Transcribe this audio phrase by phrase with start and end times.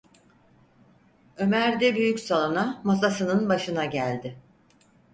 [1.37, 4.41] Ömer de büyük salona, masasının başına geldi.